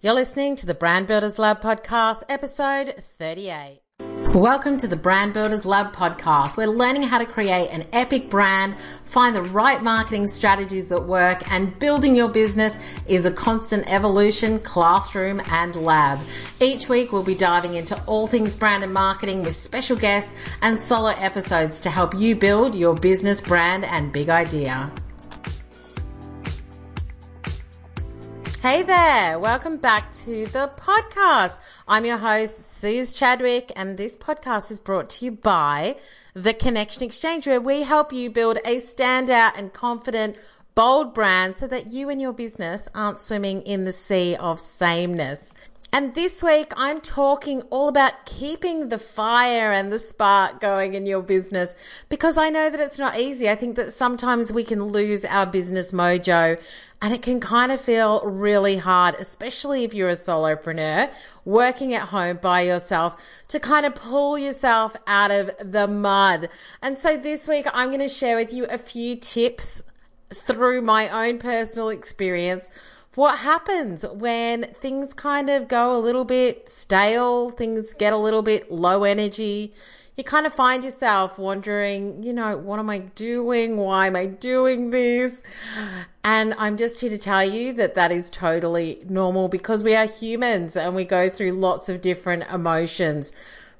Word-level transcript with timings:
You're 0.00 0.14
listening 0.14 0.56
to 0.56 0.66
the 0.66 0.74
Brand 0.74 1.06
Builders 1.06 1.38
Lab 1.38 1.60
podcast, 1.60 2.24
episode 2.28 2.94
38. 2.96 3.80
Welcome 4.34 4.78
to 4.78 4.88
the 4.88 4.96
Brand 4.96 5.32
Builders 5.32 5.64
Lab 5.64 5.94
podcast. 5.94 6.56
We're 6.56 6.66
learning 6.66 7.04
how 7.04 7.18
to 7.18 7.24
create 7.24 7.68
an 7.68 7.86
epic 7.92 8.28
brand, 8.28 8.76
find 9.04 9.36
the 9.36 9.42
right 9.42 9.80
marketing 9.80 10.26
strategies 10.26 10.88
that 10.88 11.04
work, 11.04 11.48
and 11.52 11.78
building 11.78 12.16
your 12.16 12.28
business 12.28 12.76
is 13.06 13.26
a 13.26 13.30
constant 13.30 13.88
evolution, 13.88 14.58
classroom, 14.58 15.40
and 15.50 15.76
lab. 15.76 16.18
Each 16.60 16.88
week, 16.88 17.12
we'll 17.12 17.22
be 17.22 17.36
diving 17.36 17.74
into 17.74 17.96
all 18.06 18.26
things 18.26 18.56
brand 18.56 18.82
and 18.82 18.92
marketing 18.92 19.44
with 19.44 19.54
special 19.54 19.96
guests 19.96 20.34
and 20.62 20.80
solo 20.80 21.10
episodes 21.10 21.80
to 21.82 21.90
help 21.90 22.12
you 22.18 22.34
build 22.34 22.74
your 22.74 22.96
business 22.96 23.40
brand 23.40 23.84
and 23.84 24.12
big 24.12 24.28
idea. 24.28 24.92
Hey 28.64 28.80
there, 28.80 29.38
welcome 29.38 29.76
back 29.76 30.10
to 30.24 30.46
the 30.46 30.72
podcast. 30.78 31.58
I'm 31.86 32.06
your 32.06 32.16
host, 32.16 32.82
Suzi 32.82 33.14
Chadwick, 33.14 33.70
and 33.76 33.98
this 33.98 34.16
podcast 34.16 34.70
is 34.70 34.80
brought 34.80 35.10
to 35.10 35.26
you 35.26 35.32
by 35.32 35.96
The 36.32 36.54
Connection 36.54 37.02
Exchange, 37.02 37.46
where 37.46 37.60
we 37.60 37.82
help 37.82 38.10
you 38.10 38.30
build 38.30 38.56
a 38.64 38.76
standout 38.76 39.58
and 39.58 39.74
confident, 39.74 40.38
bold 40.74 41.12
brand 41.12 41.56
so 41.56 41.66
that 41.66 41.92
you 41.92 42.08
and 42.08 42.22
your 42.22 42.32
business 42.32 42.88
aren't 42.94 43.18
swimming 43.18 43.60
in 43.60 43.84
the 43.84 43.92
sea 43.92 44.34
of 44.34 44.58
sameness. 44.60 45.54
And 45.94 46.12
this 46.12 46.42
week, 46.42 46.72
I'm 46.76 47.00
talking 47.00 47.62
all 47.70 47.86
about 47.86 48.26
keeping 48.26 48.88
the 48.88 48.98
fire 48.98 49.70
and 49.70 49.92
the 49.92 50.00
spark 50.00 50.58
going 50.58 50.94
in 50.94 51.06
your 51.06 51.22
business 51.22 51.76
because 52.08 52.36
I 52.36 52.50
know 52.50 52.68
that 52.68 52.80
it's 52.80 52.98
not 52.98 53.16
easy. 53.16 53.48
I 53.48 53.54
think 53.54 53.76
that 53.76 53.92
sometimes 53.92 54.52
we 54.52 54.64
can 54.64 54.82
lose 54.82 55.24
our 55.24 55.46
business 55.46 55.92
mojo 55.92 56.60
and 57.00 57.14
it 57.14 57.22
can 57.22 57.38
kind 57.38 57.70
of 57.70 57.80
feel 57.80 58.28
really 58.28 58.78
hard, 58.78 59.14
especially 59.20 59.84
if 59.84 59.94
you're 59.94 60.08
a 60.08 60.14
solopreneur 60.14 61.14
working 61.44 61.94
at 61.94 62.08
home 62.08 62.40
by 62.42 62.62
yourself 62.62 63.16
to 63.46 63.60
kind 63.60 63.86
of 63.86 63.94
pull 63.94 64.36
yourself 64.36 64.96
out 65.06 65.30
of 65.30 65.52
the 65.60 65.86
mud. 65.86 66.48
And 66.82 66.98
so 66.98 67.16
this 67.16 67.46
week, 67.46 67.68
I'm 67.72 67.90
going 67.90 68.00
to 68.00 68.08
share 68.08 68.34
with 68.34 68.52
you 68.52 68.64
a 68.64 68.78
few 68.78 69.14
tips 69.14 69.84
through 70.28 70.82
my 70.82 71.08
own 71.08 71.38
personal 71.38 71.90
experience 71.90 72.68
what 73.16 73.38
happens 73.40 74.06
when 74.06 74.64
things 74.64 75.14
kind 75.14 75.48
of 75.48 75.68
go 75.68 75.96
a 75.96 75.98
little 75.98 76.24
bit 76.24 76.68
stale, 76.68 77.50
things 77.50 77.94
get 77.94 78.12
a 78.12 78.16
little 78.16 78.42
bit 78.42 78.70
low 78.70 79.04
energy. 79.04 79.72
You 80.16 80.22
kind 80.22 80.46
of 80.46 80.54
find 80.54 80.84
yourself 80.84 81.38
wondering, 81.38 82.22
you 82.22 82.32
know, 82.32 82.56
what 82.56 82.78
am 82.78 82.88
I 82.88 82.98
doing? 82.98 83.76
Why 83.76 84.06
am 84.06 84.14
I 84.14 84.26
doing 84.26 84.90
this? 84.90 85.44
And 86.22 86.54
I'm 86.56 86.76
just 86.76 87.00
here 87.00 87.10
to 87.10 87.18
tell 87.18 87.44
you 87.44 87.72
that 87.74 87.94
that 87.96 88.12
is 88.12 88.30
totally 88.30 89.02
normal 89.08 89.48
because 89.48 89.82
we 89.82 89.94
are 89.94 90.06
humans 90.06 90.76
and 90.76 90.94
we 90.94 91.04
go 91.04 91.28
through 91.28 91.52
lots 91.52 91.88
of 91.88 92.00
different 92.00 92.44
emotions 92.50 93.32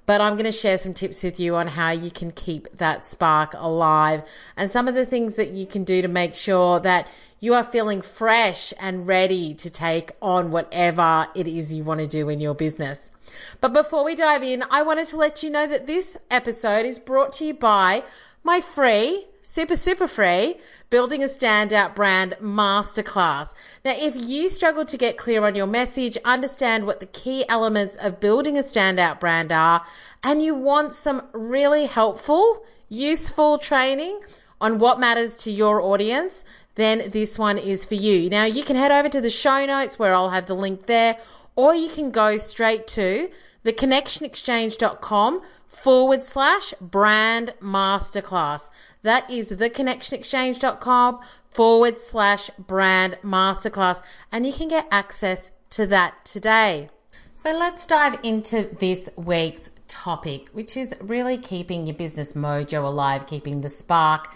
but 0.06 0.20
I'm 0.20 0.34
going 0.34 0.44
to 0.44 0.52
share 0.52 0.78
some 0.78 0.94
tips 0.94 1.22
with 1.24 1.40
you 1.40 1.56
on 1.56 1.66
how 1.66 1.90
you 1.90 2.10
can 2.10 2.30
keep 2.30 2.70
that 2.76 3.04
spark 3.04 3.54
alive 3.56 4.22
and 4.56 4.70
some 4.70 4.88
of 4.88 4.94
the 4.94 5.06
things 5.06 5.36
that 5.36 5.50
you 5.50 5.66
can 5.66 5.84
do 5.84 6.02
to 6.02 6.08
make 6.08 6.34
sure 6.34 6.80
that 6.80 7.10
you 7.40 7.54
are 7.54 7.64
feeling 7.64 8.00
fresh 8.00 8.72
and 8.80 9.06
ready 9.06 9.54
to 9.54 9.70
take 9.70 10.12
on 10.22 10.50
whatever 10.50 11.26
it 11.34 11.46
is 11.46 11.74
you 11.74 11.84
want 11.84 12.00
to 12.00 12.06
do 12.06 12.28
in 12.28 12.40
your 12.40 12.54
business. 12.54 13.12
But 13.60 13.74
before 13.74 14.04
we 14.04 14.14
dive 14.14 14.42
in, 14.42 14.64
I 14.70 14.82
wanted 14.82 15.06
to 15.08 15.16
let 15.16 15.42
you 15.42 15.50
know 15.50 15.66
that 15.66 15.86
this 15.86 16.16
episode 16.30 16.86
is 16.86 16.98
brought 16.98 17.32
to 17.34 17.46
you 17.46 17.54
by 17.54 18.02
my 18.42 18.60
free 18.60 19.26
super, 19.44 19.76
super 19.76 20.08
free 20.08 20.56
Building 20.90 21.22
a 21.22 21.26
Standout 21.26 21.94
Brand 21.94 22.36
Masterclass. 22.40 23.54
Now, 23.84 23.92
if 23.94 24.16
you 24.16 24.48
struggle 24.48 24.84
to 24.86 24.96
get 24.96 25.18
clear 25.18 25.44
on 25.44 25.54
your 25.54 25.66
message, 25.66 26.16
understand 26.24 26.86
what 26.86 27.00
the 27.00 27.06
key 27.06 27.44
elements 27.48 27.96
of 27.96 28.20
building 28.20 28.58
a 28.58 28.62
standout 28.62 29.20
brand 29.20 29.52
are, 29.52 29.84
and 30.22 30.42
you 30.42 30.54
want 30.54 30.92
some 30.92 31.22
really 31.32 31.86
helpful, 31.86 32.64
useful 32.88 33.58
training 33.58 34.18
on 34.60 34.78
what 34.78 34.98
matters 34.98 35.36
to 35.44 35.50
your 35.50 35.80
audience, 35.80 36.44
then 36.76 37.10
this 37.10 37.38
one 37.38 37.58
is 37.58 37.84
for 37.84 37.96
you. 37.96 38.30
Now, 38.30 38.44
you 38.44 38.64
can 38.64 38.76
head 38.76 38.90
over 38.90 39.08
to 39.10 39.20
the 39.20 39.30
show 39.30 39.66
notes 39.66 39.98
where 39.98 40.14
I'll 40.14 40.30
have 40.30 40.46
the 40.46 40.54
link 40.54 40.86
there, 40.86 41.16
or 41.56 41.74
you 41.74 41.88
can 41.88 42.10
go 42.10 42.36
straight 42.36 42.86
to 42.88 43.30
theconnectionexchange.com 43.64 45.42
forward 45.68 46.24
slash 46.24 46.74
brand 46.80 47.54
masterclass. 47.60 48.70
That 49.02 49.30
is 49.30 49.50
theconnectionexchange.com 49.52 51.20
forward 51.50 51.98
slash 51.98 52.50
brand 52.58 53.18
masterclass. 53.22 54.02
And 54.32 54.46
you 54.46 54.52
can 54.52 54.68
get 54.68 54.86
access 54.90 55.50
to 55.70 55.86
that 55.86 56.24
today. 56.24 56.88
So 57.34 57.52
let's 57.52 57.86
dive 57.86 58.18
into 58.22 58.70
this 58.78 59.10
week's 59.16 59.70
topic, 59.88 60.48
which 60.52 60.76
is 60.76 60.94
really 61.00 61.36
keeping 61.36 61.86
your 61.86 61.96
business 61.96 62.32
mojo 62.34 62.84
alive, 62.84 63.26
keeping 63.26 63.60
the 63.60 63.68
spark 63.68 64.32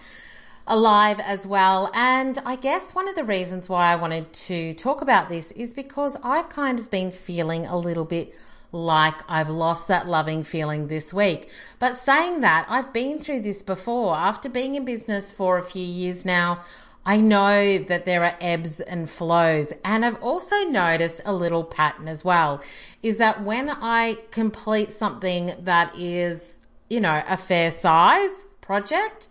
alive 0.68 1.18
as 1.20 1.46
well. 1.46 1.90
And 1.94 2.38
I 2.44 2.56
guess 2.56 2.94
one 2.94 3.08
of 3.08 3.16
the 3.16 3.24
reasons 3.24 3.68
why 3.68 3.92
I 3.92 3.96
wanted 3.96 4.32
to 4.32 4.72
talk 4.74 5.02
about 5.02 5.28
this 5.28 5.50
is 5.52 5.74
because 5.74 6.18
I've 6.22 6.48
kind 6.48 6.78
of 6.78 6.90
been 6.90 7.10
feeling 7.10 7.66
a 7.66 7.76
little 7.76 8.04
bit 8.04 8.34
like 8.70 9.20
I've 9.28 9.48
lost 9.48 9.88
that 9.88 10.06
loving 10.06 10.44
feeling 10.44 10.88
this 10.88 11.12
week. 11.14 11.50
But 11.78 11.96
saying 11.96 12.42
that, 12.42 12.66
I've 12.68 12.92
been 12.92 13.18
through 13.18 13.40
this 13.40 13.62
before. 13.62 14.14
After 14.14 14.48
being 14.48 14.74
in 14.74 14.84
business 14.84 15.30
for 15.30 15.58
a 15.58 15.62
few 15.62 15.84
years 15.84 16.26
now, 16.26 16.60
I 17.06 17.22
know 17.22 17.78
that 17.78 18.04
there 18.04 18.22
are 18.22 18.36
ebbs 18.38 18.80
and 18.80 19.08
flows. 19.08 19.72
And 19.82 20.04
I've 20.04 20.22
also 20.22 20.56
noticed 20.64 21.22
a 21.24 21.32
little 21.32 21.64
pattern 21.64 22.06
as 22.06 22.24
well 22.24 22.62
is 23.02 23.16
that 23.16 23.42
when 23.42 23.70
I 23.70 24.18
complete 24.30 24.92
something 24.92 25.52
that 25.60 25.96
is, 25.96 26.60
you 26.90 27.00
know, 27.00 27.22
a 27.26 27.38
fair 27.38 27.70
size 27.70 28.44
project, 28.60 29.28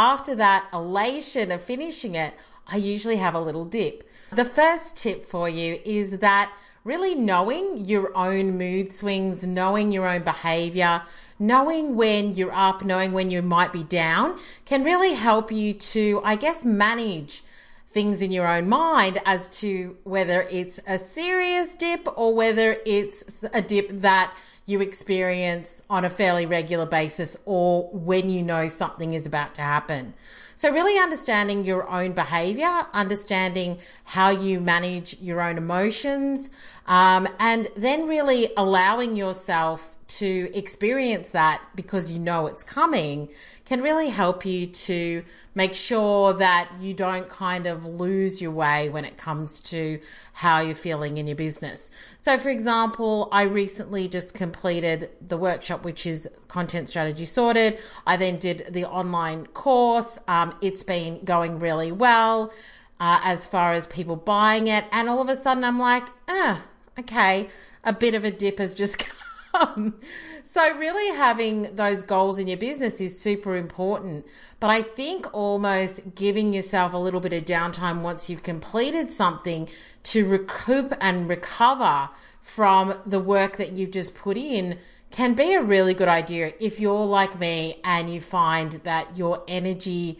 after 0.00 0.34
that 0.34 0.66
elation 0.72 1.52
of 1.52 1.60
finishing 1.60 2.14
it, 2.14 2.32
I 2.66 2.76
usually 2.76 3.16
have 3.16 3.34
a 3.34 3.40
little 3.40 3.66
dip. 3.66 4.08
The 4.30 4.46
first 4.46 4.96
tip 4.96 5.22
for 5.22 5.46
you 5.46 5.78
is 5.84 6.20
that 6.20 6.50
really 6.84 7.14
knowing 7.14 7.84
your 7.84 8.16
own 8.16 8.56
mood 8.56 8.92
swings, 8.92 9.46
knowing 9.46 9.92
your 9.92 10.08
own 10.08 10.22
behavior, 10.22 11.02
knowing 11.38 11.96
when 11.96 12.32
you're 12.32 12.54
up, 12.54 12.82
knowing 12.82 13.12
when 13.12 13.30
you 13.30 13.42
might 13.42 13.74
be 13.74 13.84
down 13.84 14.38
can 14.64 14.84
really 14.84 15.12
help 15.12 15.52
you 15.52 15.74
to, 15.74 16.22
I 16.24 16.36
guess, 16.36 16.64
manage 16.64 17.42
things 17.90 18.22
in 18.22 18.32
your 18.32 18.48
own 18.48 18.70
mind 18.70 19.18
as 19.26 19.50
to 19.60 19.98
whether 20.04 20.46
it's 20.50 20.80
a 20.86 20.96
serious 20.96 21.76
dip 21.76 22.08
or 22.16 22.34
whether 22.34 22.78
it's 22.86 23.44
a 23.52 23.60
dip 23.60 23.88
that 23.90 24.32
you 24.70 24.80
experience 24.80 25.82
on 25.90 26.04
a 26.04 26.10
fairly 26.10 26.46
regular 26.46 26.86
basis 26.86 27.36
or 27.44 27.90
when 27.92 28.30
you 28.30 28.42
know 28.42 28.68
something 28.68 29.12
is 29.12 29.26
about 29.26 29.54
to 29.56 29.62
happen. 29.62 30.14
So, 30.54 30.70
really 30.70 31.00
understanding 31.00 31.64
your 31.64 31.88
own 31.88 32.12
behavior, 32.12 32.86
understanding 32.92 33.78
how 34.04 34.28
you 34.28 34.60
manage 34.60 35.18
your 35.20 35.40
own 35.40 35.56
emotions, 35.56 36.50
um, 36.86 37.26
and 37.38 37.68
then 37.76 38.06
really 38.06 38.50
allowing 38.56 39.16
yourself 39.16 39.96
to 40.18 40.50
experience 40.54 41.30
that 41.30 41.62
because 41.74 42.10
you 42.10 42.18
know 42.18 42.46
it's 42.46 42.64
coming 42.64 43.28
can 43.70 43.82
really 43.82 44.08
help 44.08 44.44
you 44.44 44.66
to 44.66 45.22
make 45.54 45.72
sure 45.76 46.32
that 46.32 46.68
you 46.80 46.92
don't 46.92 47.28
kind 47.28 47.68
of 47.68 47.86
lose 47.86 48.42
your 48.42 48.50
way 48.50 48.88
when 48.88 49.04
it 49.04 49.16
comes 49.16 49.60
to 49.60 50.00
how 50.32 50.58
you're 50.58 50.74
feeling 50.74 51.18
in 51.18 51.28
your 51.28 51.36
business. 51.36 51.92
So, 52.20 52.36
for 52.36 52.48
example, 52.48 53.28
I 53.30 53.42
recently 53.42 54.08
just 54.08 54.34
completed 54.34 55.08
the 55.24 55.36
workshop, 55.36 55.84
which 55.84 56.04
is 56.04 56.28
Content 56.48 56.88
Strategy 56.88 57.24
Sorted. 57.24 57.78
I 58.04 58.16
then 58.16 58.38
did 58.38 58.66
the 58.70 58.86
online 58.86 59.46
course. 59.46 60.18
Um, 60.26 60.52
it's 60.60 60.82
been 60.82 61.24
going 61.24 61.60
really 61.60 61.92
well 61.92 62.52
uh, 62.98 63.20
as 63.22 63.46
far 63.46 63.70
as 63.70 63.86
people 63.86 64.16
buying 64.16 64.66
it. 64.66 64.84
And 64.90 65.08
all 65.08 65.22
of 65.22 65.28
a 65.28 65.36
sudden, 65.36 65.62
I'm 65.62 65.78
like, 65.78 66.08
ah, 66.28 66.64
okay, 66.98 67.46
a 67.84 67.92
bit 67.92 68.14
of 68.14 68.24
a 68.24 68.32
dip 68.32 68.58
has 68.58 68.74
just 68.74 68.98
come 69.06 69.19
um, 69.54 69.96
so, 70.42 70.76
really 70.76 71.16
having 71.16 71.74
those 71.74 72.02
goals 72.02 72.38
in 72.38 72.48
your 72.48 72.56
business 72.56 73.00
is 73.00 73.18
super 73.18 73.56
important. 73.56 74.26
But 74.58 74.70
I 74.70 74.82
think 74.82 75.32
almost 75.32 76.14
giving 76.14 76.52
yourself 76.52 76.94
a 76.94 76.98
little 76.98 77.20
bit 77.20 77.32
of 77.32 77.44
downtime 77.44 78.02
once 78.02 78.30
you've 78.30 78.42
completed 78.42 79.10
something 79.10 79.68
to 80.04 80.26
recoup 80.28 80.94
and 81.00 81.28
recover 81.28 82.10
from 82.40 82.94
the 83.06 83.20
work 83.20 83.56
that 83.56 83.72
you've 83.72 83.90
just 83.90 84.16
put 84.16 84.36
in 84.36 84.78
can 85.10 85.34
be 85.34 85.54
a 85.54 85.62
really 85.62 85.92
good 85.92 86.08
idea 86.08 86.52
if 86.60 86.78
you're 86.78 87.04
like 87.04 87.38
me 87.38 87.76
and 87.84 88.08
you 88.08 88.20
find 88.20 88.72
that 88.84 89.18
your 89.18 89.42
energy 89.48 90.18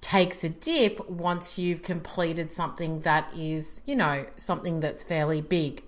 takes 0.00 0.44
a 0.44 0.48
dip 0.48 1.08
once 1.10 1.58
you've 1.58 1.82
completed 1.82 2.52
something 2.52 3.00
that 3.00 3.32
is, 3.36 3.82
you 3.84 3.96
know, 3.96 4.24
something 4.36 4.80
that's 4.80 5.02
fairly 5.02 5.40
big. 5.40 5.82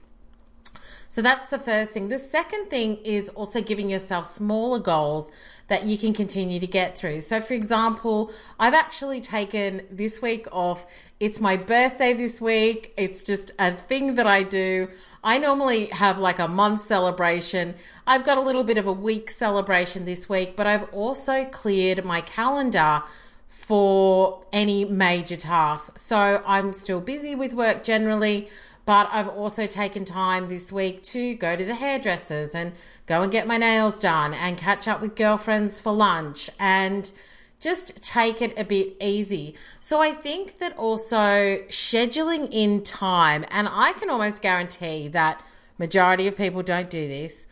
So 1.10 1.22
that's 1.22 1.50
the 1.50 1.58
first 1.58 1.92
thing. 1.92 2.08
The 2.08 2.18
second 2.18 2.70
thing 2.70 2.98
is 2.98 3.30
also 3.30 3.60
giving 3.60 3.90
yourself 3.90 4.26
smaller 4.26 4.78
goals 4.78 5.32
that 5.66 5.84
you 5.84 5.98
can 5.98 6.12
continue 6.12 6.60
to 6.60 6.68
get 6.68 6.96
through. 6.96 7.18
So, 7.22 7.40
for 7.40 7.52
example, 7.52 8.30
I've 8.60 8.74
actually 8.74 9.20
taken 9.20 9.82
this 9.90 10.22
week 10.22 10.46
off. 10.52 10.86
It's 11.18 11.40
my 11.40 11.56
birthday 11.56 12.12
this 12.12 12.40
week. 12.40 12.94
It's 12.96 13.24
just 13.24 13.50
a 13.58 13.72
thing 13.72 14.14
that 14.14 14.28
I 14.28 14.44
do. 14.44 14.86
I 15.24 15.38
normally 15.38 15.86
have 15.86 16.18
like 16.18 16.38
a 16.38 16.46
month 16.46 16.80
celebration. 16.82 17.74
I've 18.06 18.24
got 18.24 18.38
a 18.38 18.40
little 18.40 18.62
bit 18.62 18.78
of 18.78 18.86
a 18.86 18.92
week 18.92 19.32
celebration 19.32 20.04
this 20.04 20.28
week, 20.28 20.54
but 20.54 20.68
I've 20.68 20.88
also 20.94 21.44
cleared 21.44 22.04
my 22.04 22.20
calendar 22.20 23.02
for 23.48 24.40
any 24.52 24.84
major 24.84 25.36
tasks. 25.36 26.00
So 26.00 26.42
I'm 26.46 26.72
still 26.72 27.00
busy 27.00 27.34
with 27.34 27.52
work 27.52 27.84
generally, 27.84 28.48
but 28.90 29.08
I've 29.12 29.28
also 29.28 29.68
taken 29.68 30.04
time 30.04 30.48
this 30.48 30.72
week 30.72 31.00
to 31.14 31.36
go 31.36 31.54
to 31.54 31.64
the 31.64 31.76
hairdressers 31.76 32.56
and 32.56 32.72
go 33.06 33.22
and 33.22 33.30
get 33.30 33.46
my 33.46 33.56
nails 33.56 34.00
done 34.00 34.34
and 34.34 34.56
catch 34.56 34.88
up 34.88 35.00
with 35.00 35.14
girlfriends 35.14 35.80
for 35.80 35.92
lunch 35.92 36.50
and 36.58 37.12
just 37.60 38.02
take 38.02 38.42
it 38.42 38.58
a 38.58 38.64
bit 38.64 38.96
easy. 39.00 39.54
So 39.78 40.02
I 40.02 40.10
think 40.10 40.58
that 40.58 40.76
also 40.76 41.58
scheduling 41.68 42.48
in 42.50 42.82
time, 42.82 43.44
and 43.52 43.68
I 43.70 43.92
can 43.92 44.10
almost 44.10 44.42
guarantee 44.42 45.06
that 45.06 45.40
majority 45.78 46.26
of 46.26 46.36
people 46.36 46.64
don't 46.64 46.90
do 46.90 47.06
this. 47.06 47.46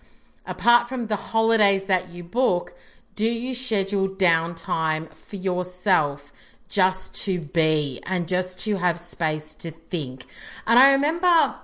Apart 0.44 0.88
from 0.88 1.06
the 1.06 1.14
holidays 1.14 1.86
that 1.86 2.08
you 2.08 2.24
book, 2.24 2.72
do 3.14 3.28
you 3.28 3.54
schedule 3.54 4.08
downtime 4.08 5.14
for 5.14 5.36
yourself? 5.36 6.32
Just 6.68 7.14
to 7.24 7.40
be 7.40 8.00
and 8.06 8.28
just 8.28 8.60
to 8.60 8.76
have 8.76 8.98
space 8.98 9.54
to 9.56 9.70
think. 9.70 10.24
And 10.66 10.78
I 10.78 10.92
remember 10.92 11.56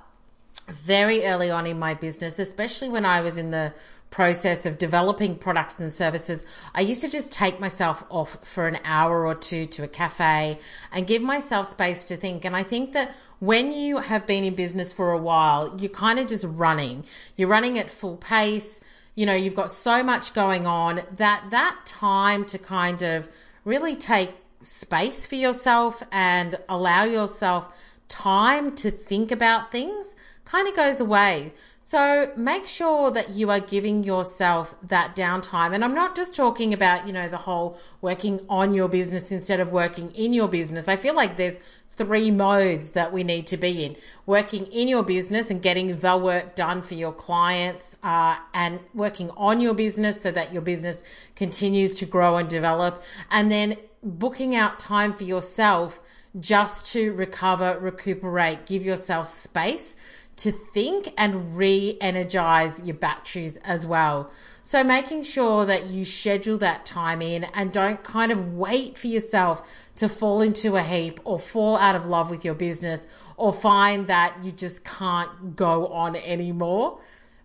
very 0.68 1.24
early 1.24 1.50
on 1.50 1.66
in 1.66 1.78
my 1.78 1.94
business, 1.94 2.38
especially 2.38 2.88
when 2.88 3.04
I 3.04 3.20
was 3.20 3.38
in 3.38 3.50
the 3.50 3.74
process 4.14 4.64
of 4.64 4.78
developing 4.78 5.36
products 5.36 5.80
and 5.80 5.92
services, 5.92 6.46
I 6.72 6.82
used 6.82 7.00
to 7.02 7.10
just 7.10 7.32
take 7.32 7.58
myself 7.58 8.04
off 8.08 8.46
for 8.46 8.68
an 8.68 8.78
hour 8.84 9.26
or 9.26 9.34
two 9.34 9.66
to 9.66 9.82
a 9.82 9.88
cafe 9.88 10.58
and 10.92 11.06
give 11.06 11.20
myself 11.20 11.66
space 11.66 12.04
to 12.06 12.16
think. 12.16 12.44
And 12.44 12.54
I 12.54 12.62
think 12.62 12.92
that 12.92 13.12
when 13.40 13.72
you 13.72 13.98
have 13.98 14.24
been 14.24 14.44
in 14.44 14.54
business 14.54 14.92
for 14.92 15.10
a 15.10 15.18
while, 15.18 15.74
you're 15.78 15.90
kind 15.90 16.20
of 16.20 16.28
just 16.28 16.46
running. 16.48 17.04
You're 17.36 17.48
running 17.48 17.76
at 17.76 17.90
full 17.90 18.16
pace. 18.16 18.80
You 19.16 19.26
know, 19.26 19.34
you've 19.34 19.56
got 19.56 19.72
so 19.72 20.04
much 20.04 20.32
going 20.32 20.64
on 20.64 21.00
that 21.16 21.50
that 21.50 21.80
time 21.84 22.44
to 22.46 22.58
kind 22.58 23.02
of 23.02 23.28
really 23.64 23.96
take 23.96 24.30
space 24.64 25.26
for 25.26 25.34
yourself 25.36 26.02
and 26.10 26.56
allow 26.68 27.04
yourself 27.04 27.92
time 28.08 28.74
to 28.76 28.90
think 28.90 29.30
about 29.30 29.72
things 29.72 30.16
kind 30.44 30.68
of 30.68 30.76
goes 30.76 31.00
away. 31.00 31.52
So 31.80 32.32
make 32.36 32.66
sure 32.66 33.10
that 33.10 33.30
you 33.30 33.50
are 33.50 33.60
giving 33.60 34.04
yourself 34.04 34.74
that 34.82 35.14
downtime. 35.14 35.74
And 35.74 35.84
I'm 35.84 35.94
not 35.94 36.16
just 36.16 36.34
talking 36.34 36.72
about, 36.72 37.06
you 37.06 37.12
know, 37.12 37.28
the 37.28 37.38
whole 37.38 37.78
working 38.00 38.40
on 38.48 38.72
your 38.72 38.88
business 38.88 39.30
instead 39.30 39.60
of 39.60 39.70
working 39.70 40.10
in 40.12 40.32
your 40.32 40.48
business. 40.48 40.88
I 40.88 40.96
feel 40.96 41.14
like 41.14 41.36
there's 41.36 41.60
three 41.90 42.30
modes 42.30 42.92
that 42.92 43.12
we 43.12 43.22
need 43.22 43.46
to 43.46 43.56
be 43.56 43.84
in 43.84 43.96
working 44.26 44.66
in 44.66 44.88
your 44.88 45.02
business 45.02 45.50
and 45.50 45.62
getting 45.62 45.96
the 45.96 46.16
work 46.16 46.56
done 46.56 46.82
for 46.82 46.94
your 46.94 47.12
clients 47.12 47.98
uh, 48.02 48.36
and 48.52 48.80
working 48.94 49.30
on 49.36 49.60
your 49.60 49.74
business 49.74 50.20
so 50.20 50.32
that 50.32 50.52
your 50.52 50.62
business 50.62 51.04
continues 51.36 51.94
to 51.94 52.04
grow 52.04 52.36
and 52.36 52.48
develop 52.48 53.00
and 53.30 53.48
then 53.50 53.76
booking 54.04 54.54
out 54.54 54.78
time 54.78 55.12
for 55.12 55.24
yourself 55.24 56.00
just 56.38 56.92
to 56.92 57.12
recover, 57.12 57.78
recuperate, 57.80 58.66
give 58.66 58.84
yourself 58.84 59.26
space 59.26 59.96
to 60.36 60.50
think 60.50 61.12
and 61.16 61.56
re 61.56 61.96
energize 62.00 62.84
your 62.84 62.96
batteries 62.96 63.56
as 63.58 63.86
well. 63.86 64.30
So, 64.62 64.82
making 64.82 65.22
sure 65.22 65.64
that 65.66 65.90
you 65.90 66.04
schedule 66.04 66.58
that 66.58 66.84
time 66.84 67.22
in 67.22 67.44
and 67.54 67.72
don't 67.72 68.02
kind 68.02 68.32
of 68.32 68.54
wait 68.54 68.98
for 68.98 69.06
yourself 69.06 69.90
to 69.96 70.08
fall 70.08 70.40
into 70.40 70.76
a 70.76 70.82
heap 70.82 71.20
or 71.24 71.38
fall 71.38 71.76
out 71.76 71.94
of 71.94 72.06
love 72.06 72.30
with 72.30 72.44
your 72.44 72.54
business 72.54 73.06
or 73.36 73.52
find 73.52 74.06
that 74.06 74.36
you 74.42 74.50
just 74.50 74.84
can't 74.84 75.54
go 75.54 75.86
on 75.88 76.16
anymore. 76.16 76.98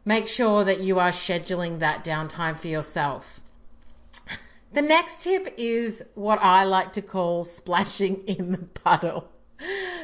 Make 0.05 0.27
sure 0.27 0.63
that 0.63 0.79
you 0.79 0.97
are 0.97 1.11
scheduling 1.11 1.79
that 1.79 2.03
downtime 2.03 2.57
for 2.57 2.67
yourself. 2.67 3.41
The 4.71 4.81
next 4.81 5.23
tip 5.23 5.53
is 5.57 6.03
what 6.13 6.39
I 6.41 6.63
like 6.63 6.93
to 6.93 7.01
call 7.01 7.43
splashing 7.43 8.23
in 8.27 8.51
the 8.51 8.59
puddle. 8.59 9.29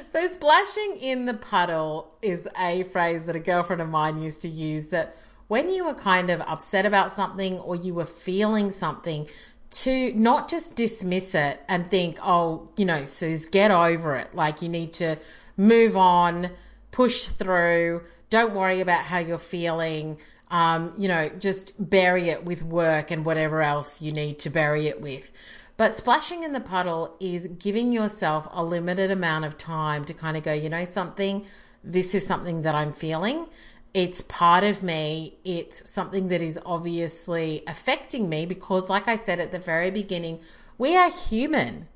So, 0.10 0.26
splashing 0.28 0.98
in 1.02 1.26
the 1.26 1.34
puddle 1.34 2.16
is 2.22 2.50
a 2.58 2.84
phrase 2.84 3.28
that 3.28 3.36
a 3.36 3.40
girlfriend 3.40 3.82
of 3.82 3.90
mine 3.90 4.22
used 4.22 4.42
to 4.42 4.48
use 4.48 4.90
that 4.90 5.16
when 5.48 5.70
you 5.70 5.86
were 5.86 5.94
kind 5.94 6.30
of 6.30 6.42
upset 6.42 6.86
about 6.86 7.12
something 7.12 7.60
or 7.60 7.76
you 7.76 7.94
were 7.94 8.06
feeling 8.06 8.72
something, 8.72 9.28
to 9.70 10.14
not 10.14 10.50
just 10.50 10.76
dismiss 10.76 11.36
it 11.36 11.62
and 11.68 11.90
think, 11.90 12.18
oh, 12.22 12.70
you 12.78 12.86
know, 12.86 13.02
Suzi, 13.02 13.50
get 13.52 13.72
over 13.72 14.16
it. 14.16 14.34
Like 14.34 14.62
you 14.62 14.70
need 14.70 14.94
to 14.94 15.18
move 15.58 15.98
on, 15.98 16.52
push 16.92 17.26
through, 17.28 18.04
don't 18.30 18.54
worry 18.54 18.80
about 18.80 19.02
how 19.02 19.20
you're 19.20 19.38
feeling 19.38 20.18
um, 20.52 20.94
you 20.98 21.08
know, 21.08 21.30
just 21.40 21.74
bury 21.78 22.30
it 22.30 22.46
with 22.46 22.64
work 22.64 23.12
and 23.12 23.26
whatever 23.26 23.62
else 23.62 24.02
you 24.02 24.12
need 24.12 24.40
to 24.40 24.50
bury 24.50 24.88
it 24.88 25.02
with. 25.02 25.32
But 25.78 25.94
splashing 25.94 26.44
in 26.44 26.54
the 26.54 26.62
puddle 26.62 27.18
is 27.20 27.48
giving 27.48 27.92
yourself 27.92 28.48
a 28.52 28.64
limited 28.64 29.12
amount 29.12 29.46
of 29.46 29.58
time 29.58 30.06
to 30.06 30.14
kind 30.14 30.38
of 30.38 30.44
go, 30.44 30.54
you 30.54 30.70
know, 30.70 30.86
something, 30.86 31.46
this 31.84 32.16
is 32.16 32.26
something 32.26 32.62
that 32.62 32.76
I'm 32.76 32.94
feeling. 32.94 33.48
It's 33.94 34.22
part 34.22 34.64
of 34.64 34.84
me. 34.84 35.38
It's 35.44 35.90
something 35.90 36.30
that 36.30 36.42
is 36.42 36.60
obviously 36.66 37.64
affecting 37.68 38.30
me 38.30 38.46
because, 38.46 38.90
like 38.90 39.08
I 39.08 39.16
said 39.16 39.40
at 39.40 39.52
the 39.52 39.60
very 39.60 39.92
beginning, 39.92 40.40
we 40.78 40.96
are 40.96 41.10
human 41.12 41.88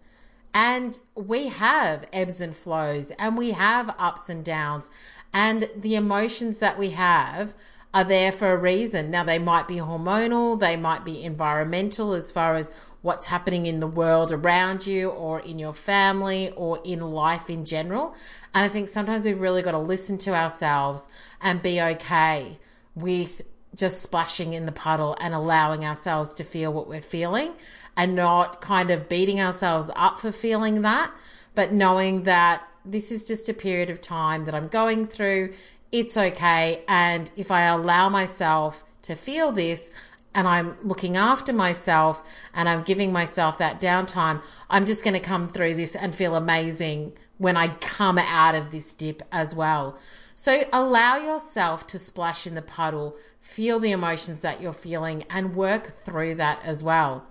and 0.54 1.00
we 1.16 1.50
have 1.50 2.08
ebbs 2.12 2.42
and 2.42 2.56
flows 2.56 3.12
and 3.12 3.38
we 3.38 3.52
have 3.52 3.96
ups 3.98 4.30
and 4.30 4.44
downs. 4.44 4.90
And 5.34 5.70
the 5.76 5.96
emotions 5.96 6.60
that 6.60 6.78
we 6.78 6.92
have 6.92 7.56
are 7.94 8.04
there 8.04 8.32
for 8.32 8.52
a 8.52 8.58
reason. 8.58 9.10
Now, 9.10 9.24
they 9.24 9.40
might 9.40 9.68
be 9.68 9.78
hormonal, 9.78 10.60
they 10.60 10.76
might 10.76 11.04
be 11.04 11.24
environmental 11.24 12.14
as 12.14 12.32
far 12.32 12.56
as 12.56 12.72
what's 13.02 13.26
happening 13.26 13.66
in 13.66 13.80
the 13.80 13.88
world 13.88 14.32
around 14.32 14.86
you 14.86 15.10
or 15.10 15.40
in 15.40 15.58
your 15.58 15.74
family 15.74 16.52
or 16.56 16.80
in 16.84 17.00
life 17.00 17.50
in 17.50 17.66
general. 17.66 18.14
And 18.54 18.66
I 18.66 18.68
think 18.68 18.90
sometimes 18.90 19.26
we've 19.26 19.40
really 19.40 19.62
got 19.62 19.72
to 19.72 19.80
listen 19.80 20.18
to 20.20 20.36
ourselves 20.36 21.08
and 21.42 21.62
be 21.62 21.82
okay 21.82 22.60
with 22.94 23.42
just 23.76 24.02
splashing 24.02 24.54
in 24.54 24.66
the 24.66 24.72
puddle 24.72 25.16
and 25.22 25.34
allowing 25.34 25.86
ourselves 25.86 26.34
to 26.36 26.44
feel 26.44 26.74
what 26.74 26.88
we're 26.88 27.02
feeling 27.02 27.54
and 27.96 28.16
not 28.16 28.62
kind 28.62 28.92
of 28.92 29.08
beating 29.08 29.40
ourselves 29.40 29.90
up 29.96 30.20
for 30.20 30.32
feeling 30.32 30.82
that, 30.82 31.12
but 31.56 31.72
knowing 31.72 32.24
that 32.24 32.64
this 32.84 33.12
is 33.12 33.26
just 33.26 33.48
a 33.48 33.54
period 33.54 33.90
of 33.90 34.02
time 34.02 34.46
that 34.46 34.56
I'm 34.56 34.68
going 34.68 35.06
through 35.06 35.54
it's 35.92 36.18
okay. 36.18 36.84
And 36.88 37.32
if 37.36 37.52
I 37.52 37.64
allow 37.64 38.10
myself 38.10 38.84
to 39.04 39.16
feel 39.16 39.52
this, 39.52 39.92
and 40.36 40.48
I'm 40.48 40.78
looking 40.84 41.18
after 41.18 41.52
myself 41.52 42.22
and 42.54 42.70
I'm 42.70 42.84
giving 42.84 43.12
myself 43.12 43.58
that 43.58 43.82
downtime, 43.82 44.44
I'm 44.70 44.86
just 44.86 45.04
going 45.04 45.16
to 45.16 45.20
come 45.20 45.48
through 45.48 45.74
this 45.74 45.96
and 45.96 46.14
feel 46.14 46.36
amazing 46.36 47.14
when 47.38 47.58
I 47.58 47.70
come 47.70 48.18
out 48.18 48.54
of 48.54 48.70
this 48.70 48.94
dip 48.94 49.24
as 49.32 49.56
well. 49.56 49.98
So 50.36 50.62
allow 50.72 51.18
yourself 51.18 51.88
to 51.88 52.00
splash 52.00 52.46
in 52.46 52.56
the 52.56 52.62
puddle, 52.62 53.16
feel 53.42 53.80
the 53.80 53.92
emotions 53.92 54.42
that 54.42 54.62
you're 54.62 54.72
feeling, 54.72 55.24
and 55.30 55.56
work 55.56 55.88
through 55.88 56.36
that 56.36 56.62
as 56.64 56.84
well. 56.84 57.29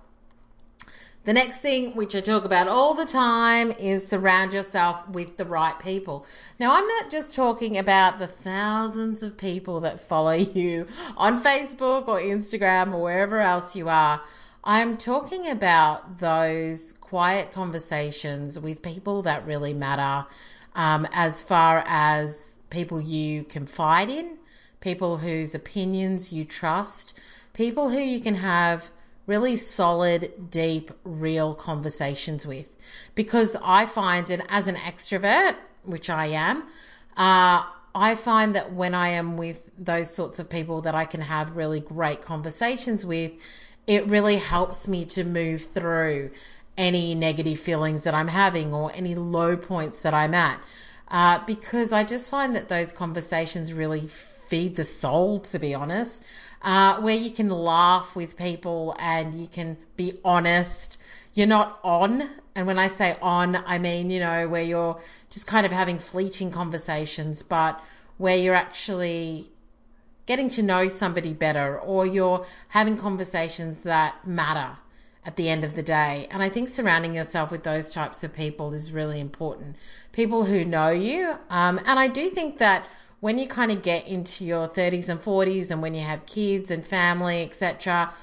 The 1.29 1.33
next 1.33 1.61
thing, 1.61 1.91
which 1.91 2.15
I 2.15 2.21
talk 2.21 2.43
about 2.43 2.67
all 2.67 2.95
the 2.95 3.05
time, 3.05 3.71
is 3.73 4.07
surround 4.07 4.51
yourself 4.51 5.07
with 5.09 5.37
the 5.37 5.45
right 5.45 5.77
people. 5.77 6.25
Now, 6.59 6.75
I'm 6.75 6.87
not 6.87 7.11
just 7.11 7.35
talking 7.35 7.77
about 7.77 8.17
the 8.17 8.25
thousands 8.25 9.21
of 9.21 9.37
people 9.37 9.79
that 9.81 9.99
follow 9.99 10.31
you 10.31 10.87
on 11.15 11.39
Facebook 11.39 12.07
or 12.07 12.19
Instagram 12.19 12.93
or 12.93 13.03
wherever 13.03 13.41
else 13.41 13.75
you 13.75 13.89
are. 13.89 14.23
I'm 14.63 14.97
talking 14.97 15.47
about 15.47 16.17
those 16.17 16.93
quiet 16.93 17.51
conversations 17.51 18.59
with 18.59 18.81
people 18.81 19.21
that 19.21 19.45
really 19.45 19.71
matter 19.71 20.27
um, 20.73 21.07
as 21.11 21.43
far 21.43 21.83
as 21.85 22.57
people 22.71 22.99
you 22.99 23.43
confide 23.43 24.09
in, 24.09 24.39
people 24.81 25.17
whose 25.17 25.53
opinions 25.53 26.33
you 26.33 26.43
trust, 26.43 27.19
people 27.53 27.89
who 27.89 27.99
you 27.99 28.19
can 28.19 28.33
have 28.33 28.89
really 29.29 29.55
solid, 29.55 30.49
deep, 30.49 30.89
real 31.03 31.53
conversations 31.53 32.47
with. 32.47 32.75
Because 33.13 33.55
I 33.63 33.85
find, 33.85 34.27
and 34.31 34.43
as 34.49 34.67
an 34.67 34.75
extrovert, 34.75 35.55
which 35.83 36.09
I 36.09 36.25
am, 36.25 36.63
uh, 37.15 37.63
I 37.93 38.15
find 38.15 38.55
that 38.55 38.73
when 38.73 38.95
I 38.95 39.09
am 39.09 39.37
with 39.37 39.69
those 39.77 40.11
sorts 40.13 40.39
of 40.39 40.49
people 40.49 40.81
that 40.81 40.95
I 40.95 41.05
can 41.05 41.21
have 41.21 41.55
really 41.55 41.79
great 41.79 42.23
conversations 42.23 43.05
with, 43.05 43.33
it 43.85 44.07
really 44.07 44.37
helps 44.37 44.87
me 44.87 45.05
to 45.05 45.23
move 45.23 45.61
through 45.61 46.31
any 46.75 47.13
negative 47.13 47.59
feelings 47.59 48.05
that 48.05 48.15
I'm 48.15 48.29
having 48.29 48.73
or 48.73 48.91
any 48.95 49.13
low 49.13 49.55
points 49.55 50.01
that 50.01 50.13
I'm 50.15 50.33
at. 50.33 50.59
Uh, 51.07 51.39
because 51.45 51.93
I 51.93 52.03
just 52.03 52.31
find 52.31 52.55
that 52.55 52.67
those 52.67 52.91
conversations 52.93 53.73
really 53.73 54.07
feed 54.07 54.75
the 54.75 54.83
soul, 54.83 55.37
to 55.39 55.59
be 55.59 55.75
honest, 55.75 56.25
uh, 56.61 56.99
where 57.01 57.15
you 57.15 57.31
can 57.31 57.49
laugh 57.49 58.15
with 58.15 58.37
people 58.37 58.95
and 58.99 59.33
you 59.33 59.47
can 59.47 59.77
be 59.95 60.19
honest. 60.23 61.01
You're 61.33 61.47
not 61.47 61.79
on. 61.83 62.23
And 62.55 62.67
when 62.67 62.79
I 62.79 62.87
say 62.87 63.15
on, 63.21 63.55
I 63.65 63.79
mean, 63.79 64.09
you 64.09 64.19
know, 64.19 64.47
where 64.49 64.63
you're 64.63 64.99
just 65.29 65.47
kind 65.47 65.65
of 65.65 65.71
having 65.71 65.97
fleeting 65.97 66.51
conversations, 66.51 67.43
but 67.43 67.81
where 68.17 68.37
you're 68.37 68.55
actually 68.55 69.49
getting 70.25 70.49
to 70.49 70.61
know 70.61 70.87
somebody 70.87 71.33
better 71.33 71.79
or 71.79 72.05
you're 72.05 72.45
having 72.69 72.97
conversations 72.97 73.83
that 73.83 74.27
matter 74.27 74.77
at 75.25 75.35
the 75.35 75.49
end 75.49 75.63
of 75.63 75.75
the 75.75 75.83
day. 75.83 76.27
And 76.31 76.43
I 76.43 76.49
think 76.49 76.69
surrounding 76.69 77.15
yourself 77.15 77.51
with 77.51 77.63
those 77.63 77.91
types 77.91 78.23
of 78.23 78.35
people 78.35 78.73
is 78.73 78.91
really 78.91 79.19
important. 79.19 79.75
People 80.11 80.45
who 80.45 80.63
know 80.65 80.89
you. 80.89 81.35
Um, 81.49 81.79
and 81.85 81.99
I 81.99 82.07
do 82.07 82.29
think 82.29 82.57
that 82.57 82.85
when 83.19 83.37
you 83.37 83.47
kind 83.47 83.71
of 83.71 83.81
get 83.81 84.07
into 84.07 84.45
your 84.45 84.67
30s 84.67 85.09
and 85.09 85.19
40s 85.19 85.71
and 85.71 85.81
when 85.81 85.93
you 85.93 86.03
have 86.03 86.25
kids 86.25 86.71
and 86.71 86.85
family, 86.85 87.43
etc., 87.43 88.13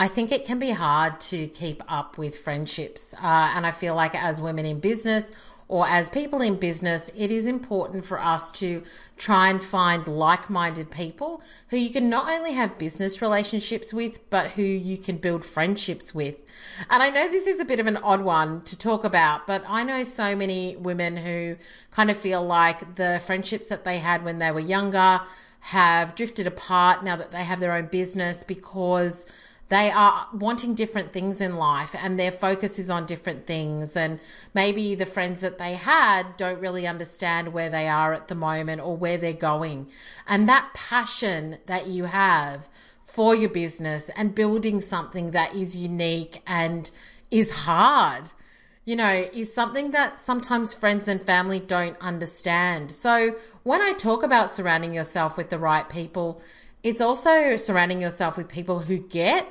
I 0.00 0.06
think 0.06 0.30
it 0.30 0.44
can 0.44 0.58
be 0.58 0.70
hard 0.70 1.20
to 1.22 1.48
keep 1.48 1.82
up 1.88 2.18
with 2.18 2.38
friendships. 2.38 3.14
Uh, 3.14 3.52
and 3.54 3.66
I 3.66 3.72
feel 3.72 3.94
like 3.94 4.14
as 4.14 4.40
women 4.40 4.64
in 4.64 4.78
business 4.80 5.34
or 5.68 5.86
as 5.86 6.08
people 6.08 6.40
in 6.40 6.56
business, 6.58 7.12
it 7.14 7.30
is 7.30 7.46
important 7.46 8.06
for 8.06 8.18
us 8.18 8.50
to 8.50 8.82
try 9.18 9.50
and 9.50 9.62
find 9.62 10.08
like 10.08 10.48
minded 10.48 10.90
people 10.90 11.42
who 11.68 11.76
you 11.76 11.90
can 11.90 12.08
not 12.08 12.30
only 12.30 12.54
have 12.54 12.78
business 12.78 13.20
relationships 13.20 13.92
with, 13.92 14.28
but 14.30 14.52
who 14.52 14.62
you 14.62 14.96
can 14.96 15.18
build 15.18 15.44
friendships 15.44 16.14
with. 16.14 16.40
And 16.88 17.02
I 17.02 17.10
know 17.10 17.28
this 17.28 17.46
is 17.46 17.60
a 17.60 17.66
bit 17.66 17.80
of 17.80 17.86
an 17.86 17.98
odd 17.98 18.22
one 18.22 18.62
to 18.62 18.78
talk 18.78 19.04
about, 19.04 19.46
but 19.46 19.62
I 19.68 19.84
know 19.84 20.02
so 20.04 20.34
many 20.34 20.74
women 20.76 21.18
who 21.18 21.56
kind 21.90 22.10
of 22.10 22.16
feel 22.16 22.42
like 22.42 22.94
the 22.94 23.20
friendships 23.24 23.68
that 23.68 23.84
they 23.84 23.98
had 23.98 24.24
when 24.24 24.38
they 24.38 24.50
were 24.50 24.60
younger 24.60 25.20
have 25.60 26.14
drifted 26.14 26.46
apart 26.46 27.04
now 27.04 27.16
that 27.16 27.30
they 27.30 27.44
have 27.44 27.60
their 27.60 27.72
own 27.72 27.86
business 27.86 28.42
because 28.42 29.26
they 29.68 29.90
are 29.90 30.28
wanting 30.32 30.74
different 30.74 31.12
things 31.12 31.40
in 31.40 31.56
life 31.56 31.94
and 31.98 32.18
their 32.18 32.32
focus 32.32 32.78
is 32.78 32.90
on 32.90 33.04
different 33.04 33.46
things. 33.46 33.96
And 33.96 34.18
maybe 34.54 34.94
the 34.94 35.06
friends 35.06 35.42
that 35.42 35.58
they 35.58 35.74
had 35.74 36.36
don't 36.36 36.60
really 36.60 36.86
understand 36.86 37.52
where 37.52 37.68
they 37.68 37.88
are 37.88 38.12
at 38.14 38.28
the 38.28 38.34
moment 38.34 38.80
or 38.80 38.96
where 38.96 39.18
they're 39.18 39.32
going. 39.34 39.88
And 40.26 40.48
that 40.48 40.70
passion 40.74 41.58
that 41.66 41.86
you 41.86 42.04
have 42.04 42.68
for 43.04 43.34
your 43.34 43.50
business 43.50 44.10
and 44.10 44.34
building 44.34 44.80
something 44.80 45.32
that 45.32 45.54
is 45.54 45.78
unique 45.78 46.42
and 46.46 46.90
is 47.30 47.64
hard 47.64 48.30
you 48.88 48.96
know, 48.96 49.28
is 49.34 49.52
something 49.52 49.90
that 49.90 50.18
sometimes 50.18 50.72
friends 50.72 51.08
and 51.08 51.20
family 51.20 51.60
don't 51.60 51.98
understand. 52.00 52.90
So 52.90 53.32
when 53.62 53.82
I 53.82 53.92
talk 53.92 54.22
about 54.22 54.50
surrounding 54.50 54.94
yourself 54.94 55.36
with 55.36 55.50
the 55.50 55.58
right 55.58 55.86
people, 55.86 56.40
it's 56.82 57.02
also 57.02 57.56
surrounding 57.58 58.00
yourself 58.00 58.38
with 58.38 58.48
people 58.48 58.78
who 58.78 58.98
get 58.98 59.46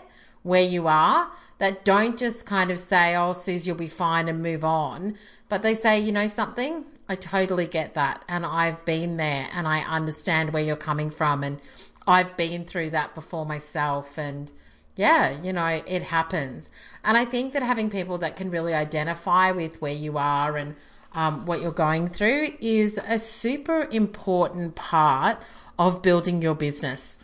where 0.48 0.64
you 0.64 0.88
are 0.88 1.30
that 1.58 1.84
don't 1.84 2.18
just 2.18 2.48
kind 2.48 2.72
of 2.72 2.80
say, 2.80 3.16
oh, 3.16 3.32
Suzi, 3.32 3.68
you'll 3.68 3.76
be 3.76 3.88
fine 3.88 4.28
and 4.28 4.42
move 4.42 4.64
on. 4.64 5.16
But 5.50 5.62
they 5.62 5.76
say, 5.76 6.00
you 6.00 6.12
know 6.12 6.28
something? 6.28 6.86
I 7.10 7.16
totally 7.16 7.68
get 7.68 7.94
that. 7.96 8.24
And 8.28 8.46
I've 8.46 8.86
been 8.86 9.18
there 9.18 9.48
and 9.54 9.68
I 9.68 9.82
understand 9.82 10.54
where 10.54 10.64
you're 10.64 10.76
coming 10.76 11.10
from. 11.10 11.44
And 11.44 11.60
I've 12.08 12.38
been 12.38 12.64
through 12.64 12.92
that 12.92 13.14
before 13.14 13.46
myself. 13.46 14.18
And 14.18 14.52
yeah, 14.96 15.42
you 15.42 15.52
know, 15.52 15.82
it 15.86 16.04
happens. 16.04 16.72
And 17.04 17.18
I 17.18 17.26
think 17.26 17.54
that 17.54 17.62
having 17.62 17.90
people 17.90 18.18
that 18.20 18.36
can 18.36 18.50
really 18.50 18.74
identify 18.74 19.52
with 19.52 19.82
where 19.82 19.94
you 19.94 20.18
are 20.18 20.56
and 20.56 20.76
um, 21.14 21.46
what 21.46 21.62
you're 21.62 21.72
going 21.72 22.08
through 22.08 22.50
is 22.60 23.00
a 23.08 23.20
super 23.20 23.88
important 23.92 24.76
part 24.76 25.40
of 25.80 26.02
building 26.02 26.42
your 26.42 26.56
business 26.56 27.18